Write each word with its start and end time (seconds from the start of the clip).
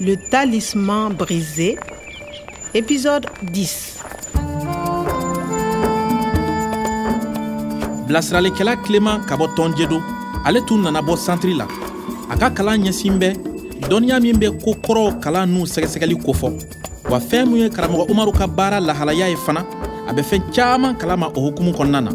Le 0.00 0.16
talisman 0.16 1.12
brisé, 1.12 1.76
épisode 2.72 3.26
10. 3.52 3.98
bilasiralikɛla 8.06 8.76
kileman 8.76 9.20
ka 9.28 9.36
bɔ 9.36 9.46
tɔnje 9.54 9.86
do 9.86 10.00
ale 10.46 10.64
tun 10.66 10.80
nana 10.82 11.02
bɔ 11.02 11.16
santiri 11.16 11.54
la. 11.54 11.66
A 12.30 12.36
ka 12.36 12.48
kalan 12.50 12.82
ɲɛsin 12.82 13.18
bɛ 13.18 13.36
dɔnniya 13.90 14.20
min 14.20 14.38
bɛ 14.38 14.48
ko 14.64 14.72
kɔrɔw 14.72 15.20
kalan 15.20 15.46
n'u 15.46 15.66
sɛgɛsɛgɛli 15.66 16.16
kofɔ 16.24 16.48
wa 17.10 17.18
fɛɛn 17.20 17.46
min 17.46 17.62
ye 17.62 17.68
karamɔgɔ 17.68 18.10
umaru 18.10 18.32
ka 18.32 18.46
baara 18.46 18.80
lahalaya 18.80 19.28
ye 19.28 19.36
fana 19.36 19.66
a 20.08 20.12
bɛ 20.14 20.22
fɛn 20.22 20.42
caaman 20.50 20.96
kalama 20.96 21.28
o 21.36 21.40
hukumu 21.50 21.72
kɔnɔna 21.72 22.00
na. 22.00 22.10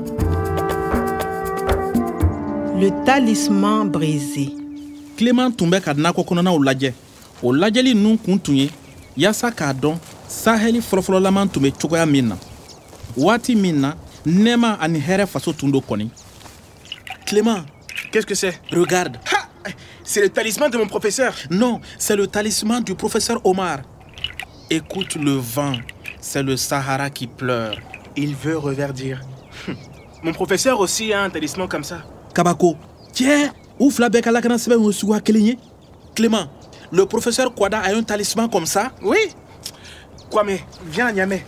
Le 2.82 2.90
talisman 3.06 3.90
brisé. 3.92 4.52
kileman 5.16 5.54
tun 5.56 5.70
bɛ 5.70 5.82
ka 5.82 5.94
nakɔ 5.94 6.26
kɔnɔnaw 6.26 6.60
lajɛ 6.60 6.92
o 7.44 7.52
lajɛli 7.54 7.94
ninnu 7.94 8.18
kun 8.18 8.38
tun 8.40 8.56
ye 8.56 8.70
yaasa 9.18 9.52
k'a 9.52 9.74
dɔn 9.74 9.98
sahɛli 10.28 10.82
fɔlɔfɔlɔlaman 10.82 11.50
tun 11.50 11.62
bɛ 11.64 11.72
cogoya 11.80 12.06
min 12.06 12.30
na 12.30 12.38
waati 13.18 13.56
min 13.56 13.80
na 13.82 13.96
nɛɛma 14.26 14.78
ani 14.80 15.00
hɛrɛ 15.00 15.26
faso 15.28 15.54
tun 15.54 15.72
do 15.72 15.80
kɔni 15.80 16.10
Clément, 17.26 17.66
qu'est-ce 18.12 18.26
que 18.26 18.36
c'est? 18.36 18.62
Regarde 18.72 19.18
Ha 19.32 19.50
C'est 20.04 20.22
le 20.22 20.30
talisman 20.30 20.70
de 20.70 20.78
mon 20.78 20.86
professeur. 20.86 21.34
Non, 21.50 21.82
c'est 21.98 22.16
le 22.16 22.28
talisman 22.28 22.84
du 22.84 22.94
professeur 22.94 23.42
Omar. 23.44 23.80
Écoute 24.70 25.16
le 25.16 25.32
vent, 25.32 25.74
c'est 26.22 26.44
le 26.44 26.56
Sahara 26.56 27.10
qui 27.10 27.26
pleure. 27.26 27.76
Il 28.16 28.36
veut 28.36 28.58
reverdir. 28.58 29.22
Hum. 29.68 29.76
Mon 30.22 30.34
professeur 30.34 30.80
aussi 30.80 31.12
a 31.14 31.24
un 31.24 31.30
talisman 31.32 31.68
comme 31.68 31.84
ça. 31.84 32.04
Kabako, 32.36 32.76
tiens, 33.12 33.52
ouf 33.80 33.98
la 33.98 34.10
bec 34.10 34.28
à 34.28 34.32
la 34.32 34.42
canne 34.42 34.58
semaine 34.60 34.80
au 34.80 34.92
soua 34.92 35.20
Clément, 35.20 36.48
le 36.92 37.06
professeur 37.06 37.54
Kwada 37.54 37.80
a 37.80 37.94
un 37.94 38.04
talisman 38.04 38.50
comme 38.50 38.66
ça 38.66 38.92
Oui 39.02 39.18
Kwame, 40.30 40.58
viens 40.88 41.08
à 41.08 41.12
Niamey. 41.12 41.46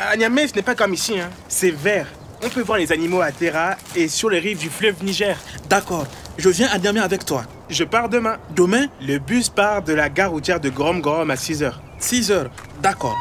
À 0.00 0.16
Niamey, 0.16 0.48
ce 0.48 0.54
n'est 0.54 0.62
pas 0.62 0.74
comme 0.74 0.94
ici. 0.94 1.18
Hein. 1.18 1.30
C'est 1.48 1.70
vert. 1.70 2.06
On 2.42 2.48
peut 2.48 2.62
voir 2.62 2.78
les 2.78 2.90
animaux 2.92 3.20
à 3.20 3.32
Terra 3.32 3.76
et 3.94 4.08
sur 4.08 4.30
les 4.30 4.38
rives 4.38 4.58
du 4.58 4.70
fleuve 4.70 5.02
Niger. 5.04 5.36
D'accord, 5.68 6.06
je 6.38 6.48
viens 6.48 6.68
à 6.68 6.78
Niamey 6.78 7.00
avec 7.00 7.24
toi. 7.26 7.44
Je 7.68 7.84
pars 7.84 8.08
demain. 8.08 8.38
Demain, 8.56 8.86
Le 9.00 9.18
bus 9.18 9.48
part 9.48 9.82
de 9.82 9.92
la 9.92 10.08
gare 10.08 10.30
routière 10.30 10.58
de 10.60 10.70
Grom 10.70 11.00
Grom 11.00 11.30
à 11.30 11.34
6h. 11.34 11.72
6 11.98 12.30
heures. 12.30 12.50
D'accord. 12.82 13.16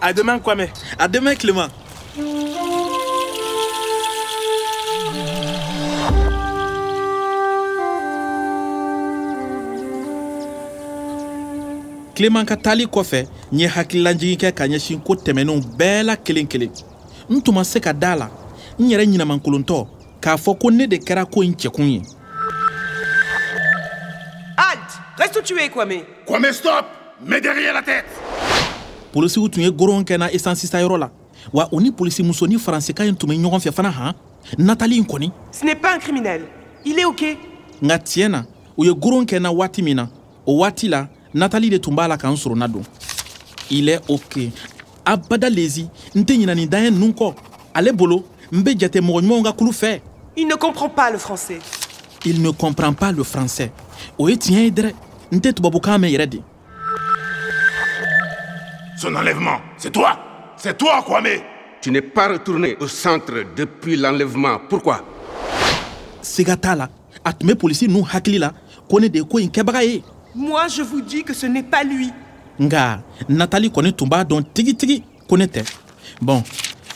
À 0.00 0.12
demain, 0.12 0.38
Kwame. 0.38 0.66
À 0.98 1.08
demain, 1.08 1.34
Clément. 1.34 1.68
Clément 12.16 12.44
ka 12.44 12.56
taali 12.56 12.86
kɔfɛ 12.86 13.26
n 13.52 13.58
ye 13.60 13.68
hakililajigin 13.68 14.36
kɛ 14.38 14.52
ka 14.52 14.66
ɲɛsin 14.66 15.00
ko 15.02 15.14
tɛmɛninw 15.14 15.76
bɛɛ 15.76 16.02
la 16.02 16.16
kelen 16.16 16.48
kelen. 16.48 16.70
N 17.30 17.40
tun 17.40 17.54
ma 17.54 17.62
se 17.62 17.78
ka 17.78 17.92
da 17.92 18.16
la 18.16 18.30
n 18.80 18.88
yɛrɛ 18.88 19.06
ɲinamankolontɔ 19.06 19.86
k'a 20.20 20.36
fɔ 20.36 20.58
ko 20.58 20.70
ne 20.70 20.86
de 20.86 20.96
kɛra 20.96 21.24
ko 21.30 21.42
in 21.42 21.52
cɛkun 21.52 21.92
ye. 21.92 22.02
Reste 25.18 25.38
où 25.38 25.42
tu 25.42 25.58
es, 25.58 25.70
Kwame. 25.70 26.04
Kwame, 26.26 26.52
stop! 26.52 26.84
Mets 27.24 27.40
derrière 27.40 27.72
la 27.72 27.80
tête! 27.80 28.04
Polisiw 29.12 29.48
tun 29.48 29.62
ye 29.62 29.70
goron 29.70 30.02
kɛ 30.02 30.18
na 30.18 30.30
esansi 30.30 30.66
sayɔrɔ 30.66 30.98
la. 30.98 31.10
Wa 31.52 31.68
u 31.72 31.80
ni 31.80 31.90
polisi 31.90 32.22
muso 32.22 32.46
ni 32.46 32.58
faransika 32.58 33.02
ye 33.02 33.14
tun 33.14 33.28
be 33.28 33.34
ɲɔgɔn 33.34 33.60
fɛ 33.60 33.72
fana 33.72 33.90
han 33.90 34.14
natali 34.58 34.98
in 34.98 35.04
kɔni. 35.04 35.32
Ce 35.50 35.64
n'est 35.64 35.74
pas 35.74 35.94
un 35.94 35.98
criminel. 35.98 36.42
Il 36.84 36.98
est 36.98 37.06
OK. 37.06 37.24
nka 37.82 37.98
tiɲɛ 37.98 38.28
na 38.28 38.44
u 38.76 38.84
ye 38.84 38.92
goron 38.94 39.24
kɛ 39.24 39.40
na 39.40 39.50
waati 39.50 39.82
min 39.82 39.96
na. 39.96 40.08
O 40.44 40.58
waati 40.58 40.88
la 40.88 41.08
natali 41.36 41.70
de 41.70 41.78
tun 41.78 41.92
b'a 41.92 42.08
la 42.08 42.16
k'an 42.16 42.34
surunna 42.34 42.66
don. 42.66 42.82
Il 43.70 43.88
est 43.88 44.00
ok. 44.08 44.38
Abada 45.04 45.50
lezi 45.50 45.88
n 46.14 46.22
tɛ 46.24 46.34
ɲina 46.36 46.54
nin 46.54 47.12
kɔ. 47.12 47.34
Ale 47.74 47.92
bolo 47.92 48.24
n 48.50 48.62
bɛ 48.62 48.78
jate 48.78 48.96
mɔgɔ 49.00 49.20
ɲumanw 49.22 49.42
ka 49.44 49.52
kulu 49.52 49.70
fɛ. 49.70 50.00
Il 50.36 50.48
ne 50.48 50.54
comprend 50.54 50.88
pas 50.88 51.10
le 51.10 51.18
français. 51.18 51.58
il 52.24 52.42
ne 52.42 52.50
comprend 52.50 52.92
pas 52.92 53.12
le 53.12 53.22
français. 53.22 53.70
O 54.18 54.28
ye 54.28 54.36
tiɲɛ 54.36 54.62
ye 54.64 54.70
dɛrɛ. 54.70 54.92
N 55.32 55.38
tɛ 55.38 55.52
tubabukan 55.52 55.98
mɛn 55.98 56.10
yɛrɛ 56.10 56.26
de. 56.26 56.40
Son 58.96 59.14
enlèvement, 59.14 59.60
c'est 59.76 59.92
toi. 59.92 60.18
C'est 60.56 60.78
toi, 60.78 61.02
Kwame. 61.02 61.42
Tu 61.82 61.90
n'es 61.90 62.00
pas 62.00 62.28
retourné 62.28 62.76
au 62.80 62.88
centre 62.88 63.44
depuis 63.54 63.96
l'enlèvement. 63.96 64.58
Pourquoi? 64.70 65.04
Siga 66.22 66.56
t'a 66.56 66.74
la. 66.74 66.88
A 67.22 67.32
tun 67.32 67.54
polisi 67.54 67.86
ninnu 67.88 68.02
hakili 68.10 68.38
la. 68.38 68.52
Ko 68.88 68.98
ne 69.00 69.08
de 69.08 69.18
ye 69.18 69.24
ko 69.24 69.38
in 69.38 69.48
kɛbaga 69.48 69.84
ye 69.84 70.02
Moi, 70.36 70.68
je 70.68 70.82
vous 70.82 71.00
dis 71.00 71.24
que 71.24 71.32
ce 71.32 71.46
n'est 71.46 71.62
pas 71.62 71.82
lui. 71.82 72.10
nga 72.58 73.02
natali 73.28 73.68
kɔni 73.70 73.92
tun 73.92 74.06
b'a 74.08 74.24
dɔn 74.24 74.42
tigitigi 74.54 75.02
ko 75.28 75.36
ne 75.36 75.44
tɛ 75.44 75.62
bɔn 76.22 76.40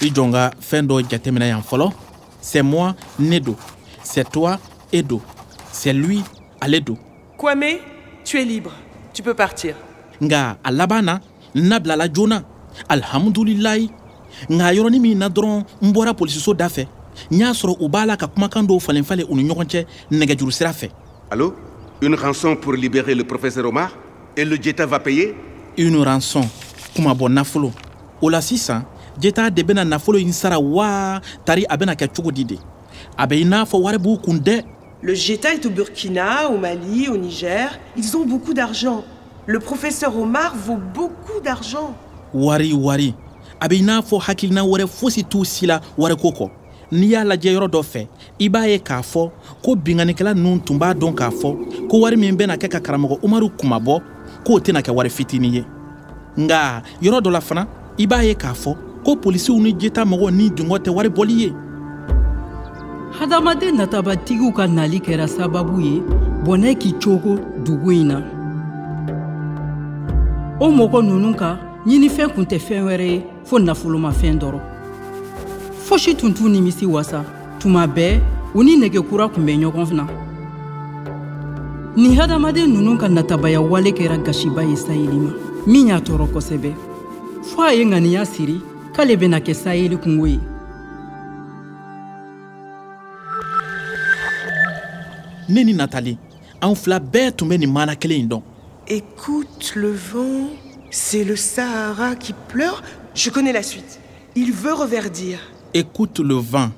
i 0.00 0.08
jɔn 0.08 0.32
ka 0.32 0.50
fɛn 0.58 0.86
dɔ 0.86 1.02
jateminɛ 1.10 1.48
yan 1.48 1.60
fɔlɔ. 1.60 1.92
C'est 2.40 2.62
moi 2.62 2.94
ne 3.18 3.38
do 3.38 3.54
c'est 4.02 4.24
toi 4.30 4.58
e 4.90 5.02
do 5.02 5.20
c'est 5.70 5.92
lui 5.92 6.22
ale 6.62 6.80
do 6.80 6.96
Kwame, 7.36 7.76
tu 8.24 8.38
es 8.38 8.44
libre. 8.46 8.72
Tu 9.12 9.22
peux 9.22 9.34
partir. 9.34 9.74
nga 10.22 10.56
a 10.64 10.70
laban 10.70 11.02
na 11.02 11.20
n 11.54 11.68
nabilala 11.68 12.08
joona 12.10 12.42
nga 14.48 14.72
yɔrɔnin 14.72 15.00
min 15.00 15.18
na 15.18 15.28
dɔrɔn 15.28 15.64
n 15.82 15.92
bɔra 15.92 16.14
polisiso 16.14 16.54
da 16.54 16.68
fɛ 16.68 16.86
n 17.30 17.38
y'a 17.38 17.52
sɔrɔ 17.52 17.76
u 17.80 17.88
b'a 17.88 18.06
la 18.06 18.16
ka 18.16 18.26
kumakan 18.28 18.66
dɔw 18.66 18.80
falen 18.80 19.04
falen 19.04 19.26
u 19.28 19.36
ni 19.36 19.44
ɲɔgɔn 19.44 19.66
cɛ 19.66 19.86
nɛgɛjuru 20.10 20.50
sira 20.52 20.72
fɛ 20.72 20.88
Allô? 21.30 21.54
Une 22.02 22.14
rançon 22.14 22.56
pour 22.56 22.72
libérer 22.72 23.14
le 23.14 23.24
professeur 23.24 23.66
Omar 23.66 23.90
Et 24.34 24.42
le 24.46 24.56
Jetta 24.56 24.86
va 24.86 24.98
payer? 25.00 25.34
Une 25.76 25.96
rançon. 26.02 26.40
Kuma 26.94 27.12
bɔ 27.12 27.28
nafolo. 27.28 27.72
O 28.22 28.30
la 28.30 28.40
sisan 28.40 28.82
jeta 29.20 29.50
de 29.50 29.62
bena 29.62 29.84
nafolo 29.84 30.18
in 30.18 30.32
sara 30.32 30.58
waa 30.58 31.20
tari 31.44 31.66
a 31.68 31.76
bena 31.76 31.94
kɛ 31.94 32.08
cogo 32.08 32.30
di 32.32 32.44
de 32.44 32.56
a 33.18 33.26
bɛ 33.26 33.34
i 33.40 33.44
n'a 33.44 33.64
fɔ 33.64 33.82
wari 33.82 33.98
b'u 33.98 34.16
kun 34.18 34.38
dɛ 34.38 34.64
Le 35.02 35.14
Jeta 35.14 35.54
est 35.54 35.64
au 35.64 35.70
Burkina, 35.70 36.50
au 36.50 36.58
Mali, 36.58 37.08
au 37.08 37.16
Niger. 37.16 37.70
Ils 37.96 38.14
ont 38.18 38.26
beaucoup 38.26 38.52
d'argent. 38.52 39.02
Le 39.46 39.58
professeur 39.58 40.14
Omar 40.16 40.54
vaut 40.56 40.76
beaucoup 40.94 41.40
d'argent. 41.42 41.94
wari 42.32 42.72
wari. 42.72 43.14
A 43.60 43.68
bɛ 43.68 43.74
i 43.78 43.82
n'a 43.82 44.00
fɔ 44.00 44.20
hakilina 44.26 44.62
wɛrɛ 44.62 44.86
fosi 44.86 45.22
n'i 46.92 47.06
y'a 47.06 47.24
lajɛ 47.24 47.52
yɔrɔ 47.54 47.68
dɔ 47.68 47.82
fɛ 47.82 48.06
i 48.38 48.48
b'a 48.48 48.66
ye 48.68 48.78
k'a 48.78 49.02
fɔ 49.02 49.30
ko 49.62 49.76
binganikɛla 49.76 50.34
ninnu 50.34 50.60
tun 50.64 50.78
b'a 50.78 50.94
dɔn 50.94 51.14
k'a 51.14 51.30
fɔ 51.30 51.88
ko 51.88 51.98
wari 51.98 52.16
min 52.16 52.36
bena 52.36 52.56
kɛ 52.56 52.68
ka 52.68 52.80
karamɔgɔ 52.80 53.18
umaru 53.22 53.48
kumabɔ 53.56 54.00
k'o 54.44 54.58
tɛna 54.58 54.82
kɛ 54.82 54.90
wari 54.90 55.08
fitinin 55.08 55.54
ye. 55.54 55.64
Nga 56.38 56.82
yɔrɔ 57.00 57.20
dɔ 57.20 57.30
la 57.30 57.40
fana 57.40 57.66
i 57.98 58.06
b'a 58.06 58.24
ye 58.24 58.34
k'a 58.34 58.54
fɔ 58.54 58.76
ko 59.04 59.16
polisiw 59.16 59.60
ni 59.60 59.72
jeta 59.72 60.04
mɔgɔw 60.04 60.30
ni 60.32 60.50
dungɔ 60.50 60.78
tɛ 60.78 60.90
wari 60.90 61.08
bɔli 61.08 61.32
ye. 61.32 61.52
Hadamaden 63.20 63.76
natabatigiw 63.76 64.52
ka 64.52 64.66
nali 64.66 65.00
kɛra 65.00 65.28
sababu 65.28 65.80
ye 65.80 66.02
bɔnɛ 66.44 66.74
k'i 66.78 66.92
cogo 66.98 67.38
dugu 67.64 67.90
in 67.92 68.08
na. 68.08 68.22
O 70.58 70.70
mɔgɔ 70.70 71.02
ninnu 71.04 71.36
ka 71.36 71.58
ɲinifɛn 71.86 72.34
kun 72.34 72.44
tɛ 72.44 72.58
fɛn 72.58 72.82
wɛrɛ 72.82 73.06
ye 73.06 73.24
fo 73.44 73.58
nafolomafɛn 73.58 74.38
dɔrɔn 74.38 74.79
fosi 75.86 76.14
tun 76.14 76.32
t'u 76.32 76.48
nimisi 76.48 76.86
wasa. 76.86 77.24
Tuma 77.58 77.86
bɛɛ 77.86 78.20
u 78.54 78.62
ni 78.64 78.76
nɛgɛkura 78.76 79.28
kun 79.32 79.44
bɛ 79.44 79.58
ɲɔgɔn 79.60 79.92
na 79.94 80.06
nin 81.96 82.16
hadamaden 82.16 82.72
ninnu 82.72 82.98
ka 82.98 83.08
natabaya 83.08 83.60
wale 83.60 83.90
kɛra 83.92 84.18
gasiba 84.24 84.62
ye 84.64 84.76
sayeli 84.76 85.18
ma. 85.18 85.30
Min 85.66 85.88
y'a 85.88 86.00
tɔɔrɔ 86.00 86.26
kosɛbɛ 86.32 86.74
fɔ 87.42 87.60
a 87.68 87.74
ye 87.74 87.84
ŋaniya 87.84 88.24
siri 88.24 88.60
k'ale 88.94 89.16
bena 89.18 89.40
kɛ 89.40 89.54
sayeli 89.54 89.96
kungo 89.96 90.26
ye 90.26 90.40
ne 95.48 95.64
ni 95.64 95.72
natali 95.74 96.16
an 96.62 96.74
fila 96.74 96.98
bɛɛ 97.00 97.36
tun 97.36 97.48
bɛ 97.48 97.58
nin 97.58 97.72
maana 97.72 97.96
kelen 97.96 98.20
in 98.20 98.28
dɔn 98.28 98.42
Écoute 98.92 99.74
le 99.76 99.92
vent, 99.92 100.50
c'est 100.90 101.22
le 101.22 101.36
Sahara 101.36 102.16
qui 102.16 102.32
pleure. 102.48 102.82
Je 103.14 103.30
connais 103.30 103.52
la 103.52 103.62
suite. 103.62 104.00
Il 104.34 104.52
veut 104.52 104.72
reverdir. 104.72 105.38
Écoute 105.74 106.18
le 106.20 106.34
vent. 106.34 106.70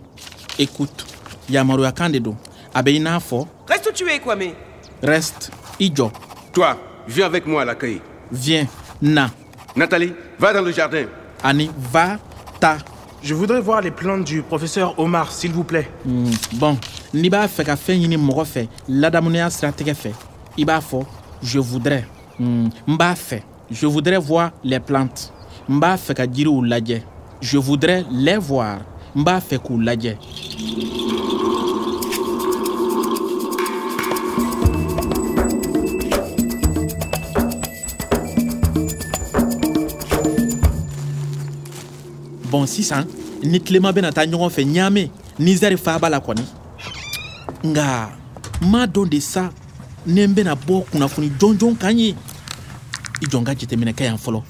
Écoute. 0.59 1.07
Yamaruyakan 1.51 2.11
de 2.11 2.19
don 2.19 2.37
a 2.75 2.83
bɛ 2.83 2.91
i 2.95 3.01
n'a 3.01 3.19
fɔ 3.19 3.47
Reste 3.69 3.89
où 3.89 3.93
tu 3.93 4.09
es, 4.09 4.21
Kwame? 4.21 4.55
reste. 5.03 5.51
I 5.81 5.91
jɔ 5.91 6.11
Toi, 6.53 6.77
viens 7.09 7.27
avec 7.27 7.47
moi 7.47 7.63
à 7.63 7.65
l'accueil. 7.65 8.01
viens. 8.31 8.67
Na. 9.01 9.31
Nathalie, 9.75 10.13
va 10.39 10.53
dans 10.53 10.63
le 10.63 10.71
jardin. 10.73 11.07
ani 11.43 11.71
va 11.93 12.19
ta. 12.61 12.79
Je 13.23 13.35
voudrais 13.35 13.61
voir 13.61 13.81
les 13.81 13.91
plantes 13.91 14.25
du 14.25 14.43
professeur 14.43 14.99
Omar, 14.99 15.31
s'il 15.33 15.53
vous 15.53 15.65
plaît. 15.65 15.89
Hmm, 16.05 16.31
bon. 16.55 16.77
N'i 17.15 17.29
b'a 17.29 17.47
fɛ 17.49 17.65
ka 17.65 17.75
fɛn 17.77 17.99
ɲini 18.01 18.17
mɔgɔ 18.17 18.45
fɛ 18.45 18.69
ladamuneya 18.89 19.51
siratigɛ 19.51 19.95
fɛ 19.95 20.13
i 20.59 20.65
b'a 20.65 20.81
fɔ 20.81 21.05
je 21.43 21.59
voudrais. 21.59 22.05
Hmm, 22.39 22.69
n 22.87 22.97
b'a 22.97 23.15
fɛ 23.15 23.43
je 23.71 23.87
voudrais 23.87 24.19
voir 24.19 24.53
les 24.65 24.81
plantes. 24.81 25.33
N 25.69 25.79
b'a 25.81 25.97
fɛ 25.97 26.15
ka 26.15 26.27
jiriw 26.27 26.63
lajɛ 26.63 27.03
Je 27.43 27.59
voudrais 27.59 28.05
les 28.11 28.39
voir. 28.39 28.79
n 29.15 29.25
b'a 29.25 29.41
fɛ 29.41 29.59
k'u 29.59 29.77
lajɛ. 29.83 30.17
bɔn 42.51 42.67
sisan 42.67 43.05
ni 43.43 43.61
tilema 43.61 43.93
bɛna 43.93 44.13
taa 44.13 44.25
ɲɔgɔn 44.27 44.51
fɛ 44.51 44.63
ɲaamɛ 44.65 45.11
nizɛri 45.39 45.77
faaba 45.77 46.09
la 46.09 46.21
kɔni 46.21 46.45
nka 47.65 47.85
n 48.63 48.71
m'a 48.71 48.87
dɔn 48.87 49.09
de 49.09 49.21
sa 49.21 49.51
ni 50.07 50.23
n 50.23 50.35
bɛna 50.35 50.55
bɔ 50.55 50.85
kunnafoni 50.91 51.31
jɔnjɔn 51.39 51.77
kan 51.79 51.99
ye 51.99 52.15
i 53.21 53.27
jɔn 53.27 53.45
ka 53.45 53.55
jateminɛ 53.55 53.93
kɛ 53.93 54.05
yan 54.05 54.17
fɔlɔ 54.17 54.43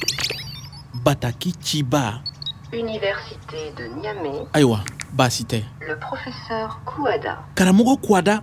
bataki 1.05 1.55
ciba 1.61 2.23
Université 2.73 3.71
de 3.77 3.85
Niamey, 4.01 4.47
ayiwa 4.55 4.81
baasi 5.13 5.45
tɛ 5.45 5.63
le 5.87 5.95
professeur 5.97 6.81
Kouada, 6.87 7.39
karamɔgɔ 7.55 7.97
kuwada 8.01 8.43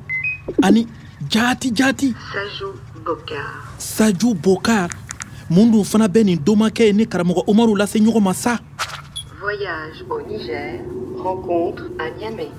ani 0.62 0.88
jaati 1.28 1.72
jaati 1.74 2.14
Sajou 2.32 2.74
Bokar, 3.04 3.66
saju 3.80 4.34
bokar 4.36 4.90
mun 5.50 5.72
dun 5.72 5.84
fana 5.84 6.08
bɛ 6.08 6.24
nin 6.26 6.38
domakɛ 6.38 6.84
ye 6.86 6.94
ni 6.94 7.06
karamɔgɔ 7.08 7.44
umaru 7.48 7.76
lase 7.76 7.96
ɲɔgɔn 7.98 8.22
ma 8.22 8.34
sa 8.34 8.60
voyage 9.42 10.06
au 10.12 10.22
Niger, 10.22 10.80
rencontre 11.18 11.86
à 11.98 12.12
Niamey. 12.12 12.52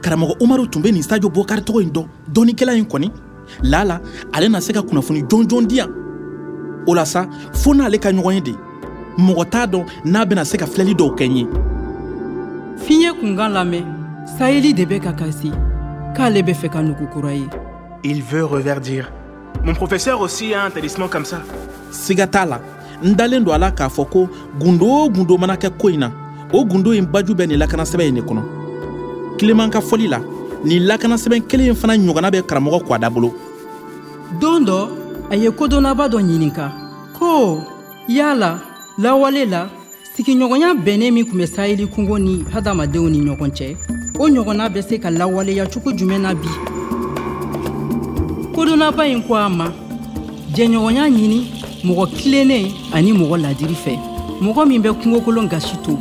karamɔgɔ 0.00 0.36
umaru 0.40 0.68
tun 0.70 0.80
bɛ 0.80 0.92
nin 0.92 1.02
sajo 1.02 1.28
bokar 1.28 1.58
tɔgɔ 1.58 1.82
in 1.82 1.90
dɔn 1.90 2.78
in 2.78 2.84
kɔni 2.86 3.10
lala 3.64 4.00
ale 4.32 4.48
na 4.48 4.60
se 4.60 4.72
ka 4.72 4.80
kunnafoni 4.82 5.22
jɔnjɔn 5.24 5.66
di 5.66 5.76
yan 5.78 5.90
o 6.86 6.94
la 6.94 7.04
sa 7.04 7.26
fo 7.52 7.74
n'ale 7.74 7.98
ka 7.98 8.10
ɲɔgɔn 8.12 8.34
ye 8.34 8.40
de 8.40 8.71
mɔgɔ 9.18 9.44
t'a 9.50 9.66
dɔn 9.66 9.84
n'a 10.04 10.24
bɛna 10.24 10.44
se 10.44 10.56
ka 10.56 10.66
filɛli 10.66 10.94
dɔw 10.94 11.14
kɛ 11.16 11.28
n 11.28 11.36
ye. 11.36 11.46
Fiɲɛ 12.84 13.12
kunkan 13.20 13.52
lamɛn 13.52 13.84
sayeli 14.38 14.74
de 14.74 14.84
bɛ 14.84 15.00
ka 15.00 15.12
kasi. 15.12 15.52
K'ale 16.14 16.42
bɛ 16.42 16.54
fɛ 16.54 16.68
ka 16.68 16.82
nugu 16.82 17.06
kura 17.12 17.32
ye. 17.32 17.48
Il 18.04 18.22
veut 18.22 18.44
reverdir. 18.44 19.10
Mon 19.64 19.74
professeur 19.74 20.20
aussi 20.20 20.52
a 20.52 20.64
un 20.64 20.70
talisman 20.70 21.08
comme 21.08 21.24
ça. 21.24 21.40
siga 21.90 22.26
t'a 22.26 22.44
la. 22.44 22.60
N 23.02 23.14
dalen 23.14 23.44
don 23.44 23.52
a 23.52 23.58
la 23.58 23.70
k'a 23.70 23.88
fɔ 23.88 24.08
ko 24.10 24.28
gundo 24.58 24.86
o 24.86 25.08
gundo 25.08 25.38
mana 25.38 25.56
kɛ 25.56 25.70
ko 25.78 25.88
in 25.88 26.00
na. 26.00 26.10
O 26.52 26.64
gundo 26.64 26.92
in 26.92 27.04
baju 27.04 27.34
bɛ 27.34 27.46
nin 27.46 27.58
lakanasɛbɛn 27.58 28.08
in 28.08 28.14
de 28.14 28.20
kɔnɔ. 28.20 28.42
Kileman 29.38 29.70
ka 29.70 29.80
fɔli 29.80 30.08
la 30.08 30.20
nin 30.64 30.86
lakanasɛbɛn 30.86 31.46
kelen 31.46 31.68
in 31.68 31.74
fana 31.74 31.96
ɲɔgɔnna 31.96 32.30
bɛ 32.30 32.42
karamɔgɔ 32.42 32.84
kwada 32.84 33.10
bolo. 33.10 33.34
Don 34.40 34.64
dɔ 34.64 34.88
a 35.30 35.36
ye 35.36 35.50
kodɔnnaba 35.50 36.08
dɔ 36.08 36.20
ɲininka. 36.20 36.72
Ko 37.18 37.60
yala 38.08 38.58
lawale 38.98 39.44
la 39.46 39.68
sigiɲɔgɔnya 40.16 40.74
bɛnnen 40.74 41.12
min 41.12 41.24
tun 41.24 41.38
bɛ 41.38 41.46
sayeli 41.46 41.86
kungo 41.86 42.18
ni 42.18 42.44
hadamadenw 42.52 43.08
ni 43.08 43.20
ɲɔgɔn 43.20 43.50
cɛ 43.50 43.76
o 44.18 44.28
ɲɔgɔnna 44.28 44.68
bɛ 44.68 44.82
se 44.88 44.98
ka 44.98 45.10
lawaleya 45.10 45.66
cogo 45.66 45.92
jumɛn 45.92 46.20
na 46.20 46.34
bi. 46.34 46.48
Kodɔnnaba 48.54 49.08
in 49.08 49.22
ko 49.22 49.34
a 49.34 49.48
ma 49.48 49.72
jɛɲɔgɔnya 50.54 51.08
ɲini 51.08 51.46
mɔgɔ 51.84 52.06
kilennen 52.16 52.72
ani 52.92 53.12
mɔgɔ 53.12 53.40
ladiri 53.40 53.74
fɛ 53.74 53.98
mɔgɔ 54.40 54.68
min 54.68 54.82
bɛ 54.82 54.92
kungokolon 55.00 55.48
gasi 55.48 55.76
to 55.82 55.98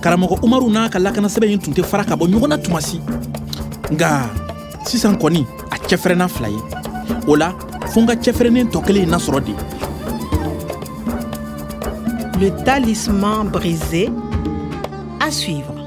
karamɔgɔ 0.00 0.38
umaru 0.42 0.70
n'a 0.70 0.88
ka 0.88 0.98
lakanasɛbɛn 0.98 1.50
in 1.50 1.58
tun 1.58 1.74
tɛ 1.74 1.84
fara 1.84 2.04
ka 2.04 2.14
bɔ 2.14 2.28
ɲɔgɔn 2.28 2.48
na 2.48 2.56
tuma 2.58 2.80
si 2.80 3.00
nga 3.90 4.30
sisan 4.86 5.16
kɔni 5.16 5.44
a 5.72 5.76
cɛfɛrɛnna 5.76 6.28
fila 6.28 6.48
ye 6.48 6.58
o 7.26 7.34
la 7.34 7.52
fo 7.92 8.00
n 8.00 8.06
ka 8.06 8.14
cɛfɛrɛnnen 8.14 8.70
tɔ 8.70 8.84
kelen 8.86 9.02
in 9.02 9.10
nasɔrɔ 9.10 9.40
de 9.44 9.52
Le 12.40 12.48
talisman 12.64 13.50
brisé 13.50 14.08
à 15.20 15.30
suivre. 15.30 15.79